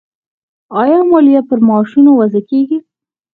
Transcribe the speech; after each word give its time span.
آیا 0.81 0.99
مالیه 1.11 1.41
پر 1.47 1.59
معاشونو 1.67 2.11
وضع 2.19 2.41
کیږي؟ 2.49 2.77